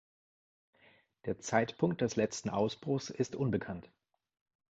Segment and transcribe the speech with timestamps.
[1.25, 3.91] Der Zeitpunkt des letzten Ausbruchs ist unbekannt.